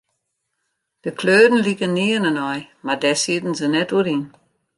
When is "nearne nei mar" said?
1.97-2.99